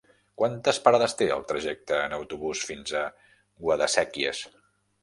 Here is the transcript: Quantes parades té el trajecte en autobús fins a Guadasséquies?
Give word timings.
Quantes 0.41 0.79
parades 0.87 1.13
té 1.19 1.27
el 1.35 1.45
trajecte 1.51 2.01
en 2.07 2.17
autobús 2.19 2.65
fins 2.71 2.99
a 3.03 3.05
Guadasséquies? 3.69 4.47